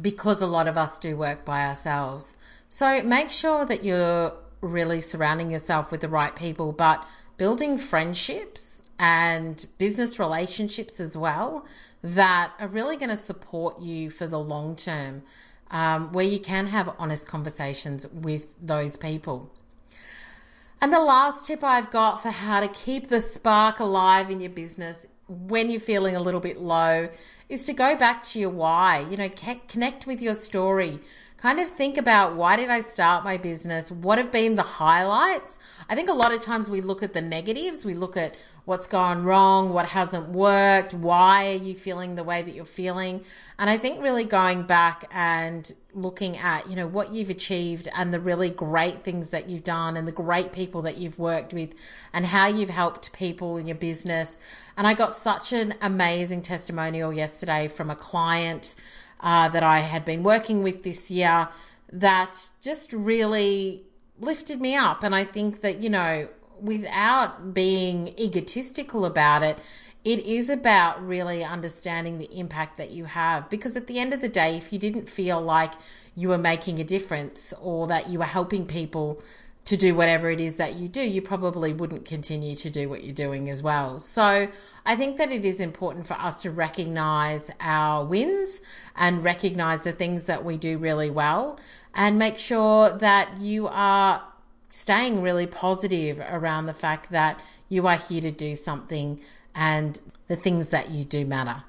because 0.00 0.42
a 0.42 0.46
lot 0.46 0.66
of 0.66 0.76
us 0.76 0.98
do 0.98 1.16
work 1.16 1.44
by 1.44 1.66
ourselves. 1.66 2.36
So 2.68 3.02
make 3.02 3.30
sure 3.30 3.64
that 3.64 3.84
you're 3.84 4.32
really 4.60 5.00
surrounding 5.00 5.50
yourself 5.50 5.90
with 5.90 6.00
the 6.00 6.08
right 6.08 6.34
people, 6.34 6.72
but 6.72 7.06
building 7.36 7.78
friendships 7.78 8.88
and 8.98 9.66
business 9.78 10.18
relationships 10.18 11.00
as 11.00 11.16
well 11.16 11.66
that 12.02 12.52
are 12.60 12.68
really 12.68 12.96
going 12.96 13.10
to 13.10 13.16
support 13.16 13.80
you 13.80 14.10
for 14.10 14.26
the 14.26 14.38
long 14.38 14.76
term, 14.76 15.22
um, 15.70 16.12
where 16.12 16.24
you 16.24 16.38
can 16.38 16.68
have 16.68 16.94
honest 16.98 17.26
conversations 17.26 18.08
with 18.08 18.54
those 18.60 18.96
people. 18.96 19.50
And 20.80 20.92
the 20.92 21.00
last 21.00 21.46
tip 21.46 21.64
I've 21.64 21.90
got 21.90 22.22
for 22.22 22.30
how 22.30 22.60
to 22.60 22.68
keep 22.68 23.08
the 23.08 23.20
spark 23.20 23.80
alive 23.80 24.30
in 24.30 24.40
your 24.40 24.50
business 24.50 25.06
when 25.28 25.70
you're 25.70 25.80
feeling 25.80 26.16
a 26.16 26.20
little 26.20 26.40
bit 26.40 26.58
low 26.58 27.08
is 27.48 27.64
to 27.66 27.72
go 27.72 27.96
back 27.96 28.22
to 28.24 28.38
your 28.38 28.50
why. 28.50 29.06
You 29.10 29.16
know, 29.16 29.28
connect 29.68 30.06
with 30.06 30.20
your 30.20 30.34
story. 30.34 31.00
Kind 31.44 31.60
of 31.60 31.68
think 31.68 31.98
about 31.98 32.36
why 32.36 32.56
did 32.56 32.70
I 32.70 32.80
start 32.80 33.22
my 33.22 33.36
business? 33.36 33.92
What 33.92 34.16
have 34.16 34.32
been 34.32 34.54
the 34.54 34.62
highlights? 34.62 35.60
I 35.90 35.94
think 35.94 36.08
a 36.08 36.14
lot 36.14 36.32
of 36.32 36.40
times 36.40 36.70
we 36.70 36.80
look 36.80 37.02
at 37.02 37.12
the 37.12 37.20
negatives. 37.20 37.84
We 37.84 37.92
look 37.92 38.16
at 38.16 38.34
what's 38.64 38.86
gone 38.86 39.24
wrong, 39.24 39.68
what 39.68 39.88
hasn't 39.88 40.30
worked, 40.30 40.94
why 40.94 41.50
are 41.50 41.56
you 41.56 41.74
feeling 41.74 42.14
the 42.14 42.24
way 42.24 42.40
that 42.40 42.54
you're 42.54 42.64
feeling? 42.64 43.26
And 43.58 43.68
I 43.68 43.76
think 43.76 44.02
really 44.02 44.24
going 44.24 44.62
back 44.62 45.04
and 45.12 45.70
looking 45.92 46.38
at, 46.38 46.66
you 46.70 46.76
know, 46.76 46.86
what 46.86 47.12
you've 47.12 47.28
achieved 47.28 47.88
and 47.94 48.10
the 48.10 48.20
really 48.20 48.48
great 48.48 49.04
things 49.04 49.28
that 49.28 49.50
you've 49.50 49.64
done 49.64 49.98
and 49.98 50.08
the 50.08 50.12
great 50.12 50.50
people 50.50 50.80
that 50.80 50.96
you've 50.96 51.18
worked 51.18 51.52
with 51.52 51.74
and 52.14 52.24
how 52.24 52.46
you've 52.46 52.70
helped 52.70 53.12
people 53.12 53.58
in 53.58 53.66
your 53.66 53.76
business. 53.76 54.38
And 54.78 54.86
I 54.86 54.94
got 54.94 55.12
such 55.12 55.52
an 55.52 55.74
amazing 55.82 56.40
testimonial 56.40 57.12
yesterday 57.12 57.68
from 57.68 57.90
a 57.90 57.96
client 57.96 58.76
uh, 59.24 59.48
that 59.48 59.62
I 59.62 59.80
had 59.80 60.04
been 60.04 60.22
working 60.22 60.62
with 60.62 60.84
this 60.84 61.10
year 61.10 61.48
that 61.90 62.50
just 62.62 62.92
really 62.92 63.82
lifted 64.20 64.60
me 64.60 64.76
up. 64.76 65.02
And 65.02 65.14
I 65.14 65.24
think 65.24 65.62
that, 65.62 65.82
you 65.82 65.88
know, 65.88 66.28
without 66.60 67.54
being 67.54 68.08
egotistical 68.18 69.04
about 69.06 69.42
it, 69.42 69.58
it 70.04 70.20
is 70.20 70.50
about 70.50 71.04
really 71.04 71.42
understanding 71.42 72.18
the 72.18 72.38
impact 72.38 72.76
that 72.76 72.90
you 72.90 73.06
have. 73.06 73.48
Because 73.48 73.74
at 73.76 73.86
the 73.86 73.98
end 73.98 74.12
of 74.12 74.20
the 74.20 74.28
day, 74.28 74.58
if 74.58 74.70
you 74.70 74.78
didn't 74.78 75.08
feel 75.08 75.40
like 75.40 75.72
you 76.14 76.28
were 76.28 76.38
making 76.38 76.78
a 76.78 76.84
difference 76.84 77.54
or 77.62 77.86
that 77.86 78.10
you 78.10 78.18
were 78.18 78.26
helping 78.26 78.66
people 78.66 79.22
to 79.64 79.76
do 79.78 79.94
whatever 79.94 80.30
it 80.30 80.40
is 80.40 80.56
that 80.56 80.76
you 80.76 80.88
do, 80.88 81.00
you 81.00 81.22
probably 81.22 81.72
wouldn't 81.72 82.04
continue 82.04 82.54
to 82.54 82.70
do 82.70 82.88
what 82.88 83.02
you're 83.02 83.14
doing 83.14 83.48
as 83.48 83.62
well. 83.62 83.98
So 83.98 84.48
I 84.84 84.96
think 84.96 85.16
that 85.16 85.30
it 85.30 85.44
is 85.44 85.58
important 85.58 86.06
for 86.06 86.14
us 86.14 86.42
to 86.42 86.50
recognize 86.50 87.50
our 87.60 88.04
wins 88.04 88.60
and 88.94 89.24
recognize 89.24 89.84
the 89.84 89.92
things 89.92 90.26
that 90.26 90.44
we 90.44 90.58
do 90.58 90.76
really 90.76 91.08
well 91.08 91.58
and 91.94 92.18
make 92.18 92.38
sure 92.38 92.90
that 92.98 93.38
you 93.38 93.66
are 93.68 94.22
staying 94.68 95.22
really 95.22 95.46
positive 95.46 96.20
around 96.28 96.66
the 96.66 96.74
fact 96.74 97.10
that 97.10 97.40
you 97.68 97.86
are 97.86 97.96
here 97.96 98.20
to 98.20 98.30
do 98.30 98.54
something 98.54 99.20
and 99.54 100.00
the 100.26 100.36
things 100.36 100.70
that 100.70 100.90
you 100.90 101.04
do 101.04 101.24
matter. 101.24 101.62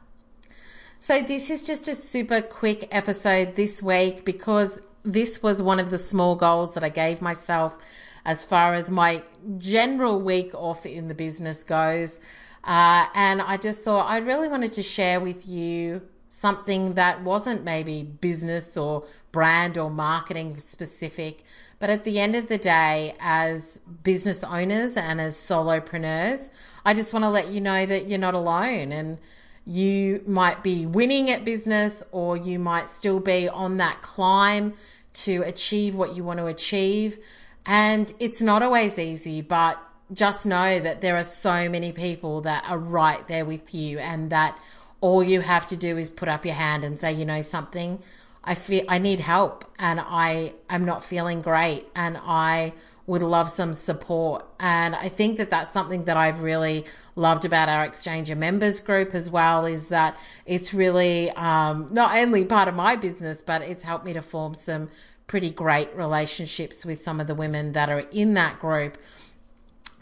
So 0.99 1.21
this 1.21 1.51
is 1.51 1.67
just 1.67 1.87
a 1.87 1.93
super 1.93 2.41
quick 2.41 2.87
episode 2.91 3.55
this 3.55 3.83
week 3.83 4.25
because 4.25 4.81
this 5.05 5.41
was 5.43 5.61
one 5.61 5.79
of 5.79 5.89
the 5.89 5.97
small 5.97 6.35
goals 6.35 6.73
that 6.73 6.83
I 6.83 6.89
gave 6.89 7.21
myself 7.21 7.77
as 8.25 8.43
far 8.43 8.73
as 8.73 8.89
my 8.89 9.21
general 9.57 10.19
week 10.19 10.53
off 10.55 10.85
in 10.85 11.07
the 11.07 11.15
business 11.15 11.63
goes. 11.63 12.19
Uh, 12.63 13.05
and 13.13 13.41
I 13.41 13.57
just 13.57 13.83
thought 13.83 14.09
I 14.09 14.17
really 14.17 14.47
wanted 14.47 14.73
to 14.73 14.83
share 14.83 15.19
with 15.19 15.47
you 15.47 16.01
something 16.27 16.95
that 16.95 17.21
wasn't 17.21 17.63
maybe 17.63 18.01
business 18.01 18.75
or 18.75 19.05
brand 19.31 19.77
or 19.77 19.91
marketing 19.91 20.57
specific. 20.57 21.43
But 21.77 21.91
at 21.91 22.03
the 22.03 22.19
end 22.19 22.35
of 22.35 22.47
the 22.47 22.57
day, 22.57 23.13
as 23.19 23.79
business 24.03 24.43
owners 24.43 24.97
and 24.97 25.21
as 25.21 25.35
solopreneurs, 25.35 26.51
I 26.83 26.95
just 26.95 27.13
want 27.13 27.23
to 27.23 27.29
let 27.29 27.49
you 27.49 27.61
know 27.61 27.85
that 27.85 28.09
you're 28.09 28.19
not 28.19 28.33
alone 28.33 28.91
and 28.91 29.19
you 29.65 30.23
might 30.27 30.63
be 30.63 30.85
winning 30.85 31.29
at 31.29 31.43
business 31.43 32.03
or 32.11 32.37
you 32.37 32.59
might 32.59 32.87
still 32.87 33.19
be 33.19 33.49
on 33.49 33.77
that 33.77 34.01
climb 34.01 34.73
to 35.15 35.41
achieve 35.43 35.95
what 35.95 36.15
you 36.15 36.23
want 36.23 36.39
to 36.39 36.45
achieve. 36.45 37.19
And 37.65 38.13
it's 38.19 38.41
not 38.41 38.61
always 38.61 38.99
easy, 38.99 39.41
but 39.41 39.79
just 40.13 40.45
know 40.45 40.79
that 40.79 41.01
there 41.01 41.15
are 41.15 41.23
so 41.23 41.67
many 41.69 41.91
people 41.91 42.41
that 42.41 42.69
are 42.69 42.77
right 42.77 43.25
there 43.27 43.45
with 43.45 43.73
you 43.73 43.97
and 43.97 44.29
that 44.29 44.57
all 45.01 45.23
you 45.23 45.41
have 45.41 45.65
to 45.67 45.75
do 45.75 45.97
is 45.97 46.11
put 46.11 46.27
up 46.29 46.45
your 46.45 46.55
hand 46.55 46.83
and 46.83 46.97
say, 46.97 47.11
you 47.13 47.25
know, 47.25 47.41
something, 47.41 47.99
I 48.45 48.53
feel 48.53 48.85
I 48.87 48.99
need 48.99 49.19
help 49.19 49.65
and 49.79 49.99
I 49.99 50.53
am 50.69 50.85
not 50.85 51.03
feeling 51.03 51.41
great 51.41 51.87
and 51.95 52.17
I 52.23 52.73
would 53.07 53.23
love 53.23 53.49
some 53.49 53.73
support. 53.73 54.45
And 54.59 54.95
I 54.95 55.09
think 55.09 55.37
that 55.37 55.49
that's 55.49 55.71
something 55.71 56.05
that 56.05 56.15
I've 56.15 56.41
really 56.41 56.85
loved 57.15 57.43
about 57.43 57.69
our 57.69 57.87
Exchanger 57.87 58.37
members 58.37 58.81
group 58.81 59.15
as 59.15 59.31
well 59.31 59.65
is 59.65 59.89
that 59.89 60.17
it's 60.45 60.75
really 60.75 61.31
um, 61.31 61.89
not 61.91 62.15
only 62.15 62.45
part 62.45 62.67
of 62.67 62.75
my 62.75 62.95
business, 62.95 63.41
but 63.41 63.63
it's 63.63 63.83
helped 63.83 64.05
me 64.05 64.13
to 64.13 64.21
form 64.21 64.53
some 64.53 64.89
pretty 65.25 65.49
great 65.49 65.93
relationships 65.95 66.85
with 66.85 66.99
some 66.99 67.19
of 67.19 67.25
the 67.25 67.35
women 67.35 67.71
that 67.71 67.89
are 67.89 68.05
in 68.11 68.35
that 68.35 68.59
group. 68.59 68.97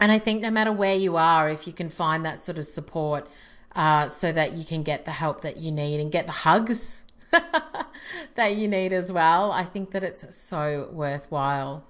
And 0.00 0.12
I 0.12 0.18
think 0.18 0.42
no 0.42 0.50
matter 0.50 0.72
where 0.72 0.94
you 0.94 1.16
are, 1.16 1.48
if 1.48 1.66
you 1.66 1.72
can 1.72 1.88
find 1.88 2.26
that 2.26 2.38
sort 2.38 2.58
of 2.58 2.66
support, 2.66 3.26
uh, 3.74 4.06
so 4.06 4.30
that 4.30 4.52
you 4.52 4.64
can 4.64 4.82
get 4.82 5.04
the 5.04 5.10
help 5.10 5.40
that 5.40 5.56
you 5.56 5.72
need 5.72 5.98
and 5.98 6.12
get 6.12 6.26
the 6.26 6.32
hugs 6.32 7.03
that 8.34 8.56
you 8.56 8.68
need 8.68 8.92
as 8.92 9.12
well. 9.12 9.52
I 9.52 9.64
think 9.64 9.90
that 9.92 10.02
it's 10.02 10.34
so 10.36 10.88
worthwhile. 10.92 11.84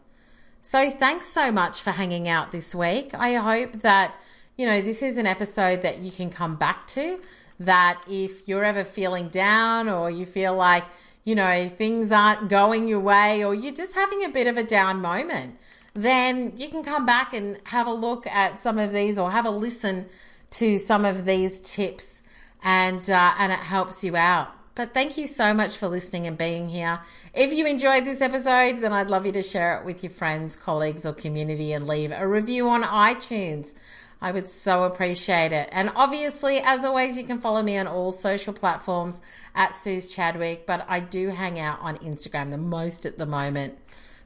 So 0.62 0.90
thanks 0.90 1.28
so 1.28 1.52
much 1.52 1.82
for 1.82 1.90
hanging 1.90 2.28
out 2.28 2.50
this 2.50 2.74
week. 2.74 3.14
I 3.14 3.34
hope 3.34 3.82
that, 3.82 4.14
you 4.56 4.66
know, 4.66 4.80
this 4.80 5.02
is 5.02 5.18
an 5.18 5.26
episode 5.26 5.82
that 5.82 5.98
you 5.98 6.10
can 6.10 6.30
come 6.30 6.56
back 6.56 6.86
to. 6.88 7.20
That 7.60 8.02
if 8.08 8.48
you're 8.48 8.64
ever 8.64 8.82
feeling 8.84 9.28
down 9.28 9.88
or 9.88 10.10
you 10.10 10.26
feel 10.26 10.54
like, 10.54 10.84
you 11.24 11.34
know, 11.34 11.68
things 11.68 12.10
aren't 12.10 12.48
going 12.48 12.88
your 12.88 13.00
way 13.00 13.44
or 13.44 13.54
you're 13.54 13.74
just 13.74 13.94
having 13.94 14.24
a 14.24 14.28
bit 14.28 14.46
of 14.46 14.56
a 14.56 14.64
down 14.64 15.00
moment, 15.00 15.58
then 15.94 16.52
you 16.56 16.68
can 16.68 16.82
come 16.82 17.06
back 17.06 17.32
and 17.32 17.60
have 17.66 17.86
a 17.86 17.92
look 17.92 18.26
at 18.26 18.58
some 18.58 18.78
of 18.78 18.92
these 18.92 19.18
or 19.18 19.30
have 19.30 19.46
a 19.46 19.50
listen 19.50 20.06
to 20.50 20.78
some 20.78 21.04
of 21.04 21.24
these 21.24 21.60
tips 21.60 22.22
and 22.62 23.10
uh, 23.10 23.34
and 23.38 23.52
it 23.52 23.58
helps 23.58 24.02
you 24.02 24.16
out. 24.16 24.48
But 24.74 24.92
thank 24.92 25.16
you 25.16 25.26
so 25.28 25.54
much 25.54 25.76
for 25.76 25.86
listening 25.86 26.26
and 26.26 26.36
being 26.36 26.68
here. 26.68 27.00
If 27.32 27.52
you 27.52 27.64
enjoyed 27.66 28.04
this 28.04 28.20
episode, 28.20 28.80
then 28.80 28.92
I'd 28.92 29.08
love 29.08 29.24
you 29.24 29.32
to 29.32 29.42
share 29.42 29.78
it 29.78 29.84
with 29.84 30.02
your 30.02 30.10
friends, 30.10 30.56
colleagues, 30.56 31.06
or 31.06 31.12
community 31.12 31.72
and 31.72 31.86
leave 31.86 32.10
a 32.10 32.26
review 32.26 32.68
on 32.68 32.82
iTunes. 32.82 33.74
I 34.20 34.32
would 34.32 34.48
so 34.48 34.84
appreciate 34.84 35.52
it. 35.52 35.68
And 35.70 35.92
obviously, 35.94 36.58
as 36.58 36.84
always, 36.84 37.16
you 37.16 37.24
can 37.24 37.38
follow 37.38 37.62
me 37.62 37.76
on 37.76 37.86
all 37.86 38.10
social 38.10 38.52
platforms 38.52 39.22
at 39.54 39.70
Suzi 39.70 40.12
Chadwick, 40.12 40.66
but 40.66 40.84
I 40.88 40.98
do 41.00 41.28
hang 41.28 41.60
out 41.60 41.78
on 41.80 41.96
Instagram 41.98 42.50
the 42.50 42.58
most 42.58 43.06
at 43.06 43.18
the 43.18 43.26
moment. 43.26 43.78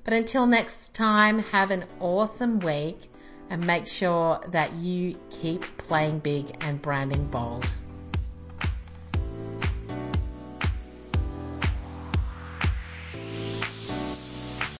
But 0.04 0.14
until 0.14 0.46
next 0.46 0.94
time, 0.94 1.40
have 1.40 1.70
an 1.70 1.84
awesome 2.00 2.60
week 2.60 3.10
and 3.50 3.66
make 3.66 3.86
sure 3.86 4.40
that 4.48 4.72
you 4.74 5.18
keep 5.30 5.62
playing 5.76 6.20
big 6.20 6.56
and 6.60 6.80
branding 6.80 7.26
bold. 7.26 7.68